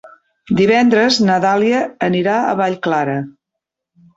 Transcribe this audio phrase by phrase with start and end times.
[0.61, 3.17] Divendres na Dàlia anirà a Vallclara.